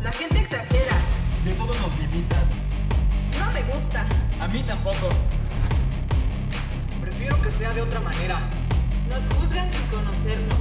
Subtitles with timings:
[0.00, 0.96] La gente exagera.
[1.44, 2.44] De todo nos limitan.
[3.38, 4.06] No me gusta.
[4.40, 5.08] A mí tampoco.
[7.00, 8.40] Prefiero que sea de otra manera.
[9.08, 10.58] Nos juzgan sin conocernos.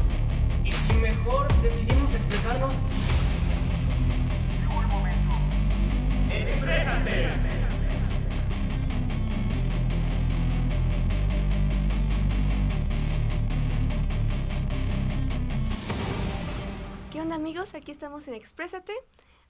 [0.63, 2.75] Y si mejor decidimos expresarnos.
[17.25, 17.73] Onda amigos?
[17.73, 18.93] Aquí estamos en Exprésate.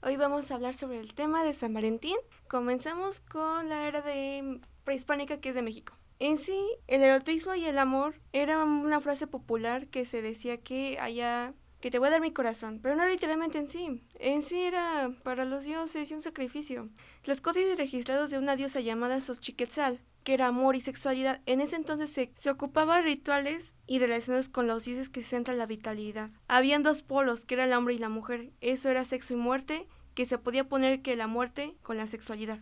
[0.02, 2.16] Hoy vamos a hablar sobre el tema de San Valentín.
[2.48, 5.94] Comenzamos con la era de prehispánica que es de México.
[6.20, 10.98] En sí, el erotismo y el amor era una frase popular que se decía que
[11.02, 11.54] haya
[11.86, 14.02] que te voy a dar mi corazón, pero no literalmente en sí.
[14.18, 16.90] En sí era para los dioses y un sacrificio.
[17.26, 21.76] Los códices registrados de una diosa llamada Xochiquetzal, que era amor y sexualidad, en ese
[21.76, 26.32] entonces se, se ocupaba rituales y relacionados con los dioses que centran la vitalidad.
[26.48, 28.52] Habían dos polos, que era el hombre y la mujer.
[28.62, 32.62] Eso era sexo y muerte, que se podía poner que la muerte con la sexualidad.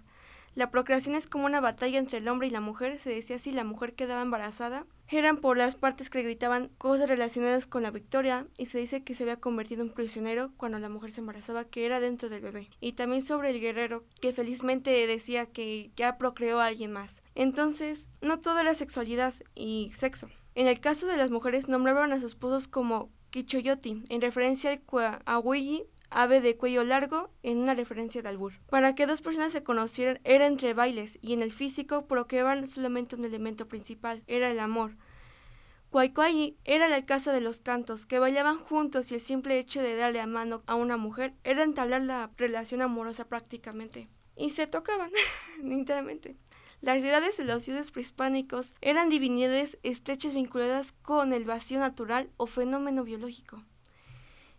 [0.56, 3.52] La procreación es como una batalla entre el hombre y la mujer, se decía si
[3.52, 4.86] la mujer quedaba embarazada.
[5.08, 9.16] Eran por las partes que gritaban cosas relacionadas con la victoria y se dice que
[9.16, 12.70] se había convertido en prisionero cuando la mujer se embarazaba, que era dentro del bebé.
[12.80, 17.24] Y también sobre el guerrero, que felizmente decía que ya procreó a alguien más.
[17.34, 20.30] Entonces, no todo era sexualidad y sexo.
[20.54, 24.82] En el caso de las mujeres nombraban a sus esposos como Kichoyoti, en referencia al
[24.82, 28.54] Kuahuilli ave de cuello largo en una referencia de albur.
[28.70, 33.16] Para que dos personas se conocieran era entre bailes y en el físico procreaban solamente
[33.16, 34.96] un elemento principal, era el amor.
[35.90, 39.96] Cuaycuayi era la casa de los cantos, que bailaban juntos y el simple hecho de
[39.96, 44.10] darle a mano a una mujer era entablar la relación amorosa prácticamente.
[44.36, 45.12] Y se tocaban,
[45.64, 46.36] literalmente.
[46.82, 52.48] Las ciudades de los dioses prehispánicos eran divinidades estrechas vinculadas con el vacío natural o
[52.48, 53.64] fenómeno biológico.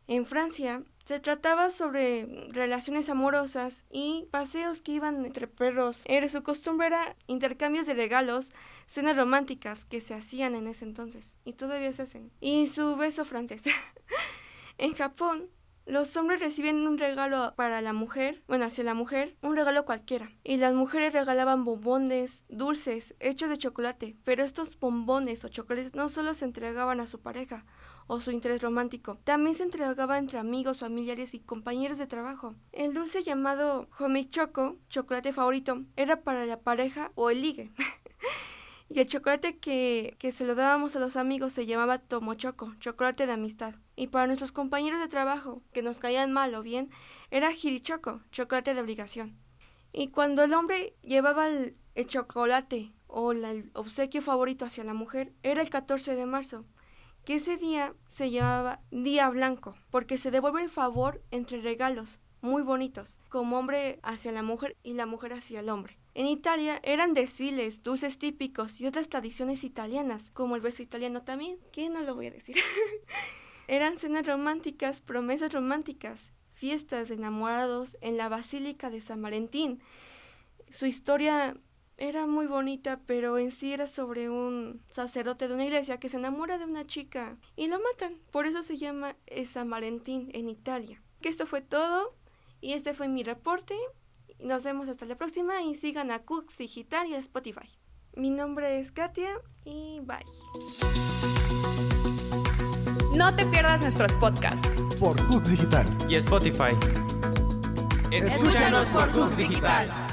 [0.06, 6.02] En Francia se trataba sobre relaciones amorosas y paseos que iban entre perros.
[6.06, 8.52] Era su costumbre era intercambios de regalos,
[8.86, 12.30] cenas románticas que se hacían en ese entonces y todavía se hacen.
[12.40, 13.64] Y su beso francés.
[14.79, 15.51] en Japón
[15.86, 20.33] los hombres reciben un regalo para la mujer, bueno, hacia la mujer, un regalo cualquiera.
[20.42, 24.17] Y las mujeres regalaban bombones, dulces, hechos de chocolate.
[24.24, 27.67] Pero estos bombones o chocolates no solo se entregaban a su pareja
[28.06, 32.55] o su interés romántico, también se entregaba entre amigos, familiares y compañeros de trabajo.
[32.73, 37.73] El dulce llamado Homichoco, chocolate favorito, era para la pareja o el ligue.
[38.89, 43.27] Y el chocolate que, que, se lo dábamos a los amigos se llamaba Tomochoco, chocolate
[43.27, 43.74] de amistad.
[43.96, 46.90] Y para nuestros compañeros de trabajo, que nos caían mal o bien,
[47.30, 49.39] era Hirichoco, chocolate de obligación.
[49.96, 55.62] Y cuando el hombre llevaba el, chocolate o el obsequio favorito hacia la mujer, era
[55.62, 56.64] el 14 de marzo,
[57.24, 62.62] que ese día se llamaba Día Blanco, porque se devuelve el favor entre regalos muy
[62.62, 65.96] bonitos, como hombre hacia la mujer y la mujer hacia el hombre.
[66.14, 71.58] En Italia eran desfiles, dulces típicos y otras tradiciones italianas, como el beso italiano también,
[71.73, 72.57] que no lo voy a decir.
[73.69, 79.80] eran cenas románticas, promesas románticas, fiestas de enamorados en la Basílica de San Valentín.
[80.70, 81.57] Su historia
[81.97, 86.17] era muy bonita, pero en sí era sobre un sacerdote de una iglesia que se
[86.17, 88.19] enamora de una chica y lo matan.
[88.30, 91.03] Por eso se llama San Valentín en Italia.
[91.20, 92.14] Que esto fue todo
[92.61, 93.74] y este fue mi reporte.
[94.39, 97.68] Nos vemos hasta la próxima y sigan a Cooks Digital y a Spotify.
[98.17, 99.30] Mi nombre es Katia
[99.64, 100.24] y bye.
[103.14, 104.68] No te pierdas nuestros podcasts.
[104.98, 105.86] Por Cooks Digital.
[106.08, 106.77] Y Spotify.
[108.11, 110.04] Escúchanos por Cooks Digital.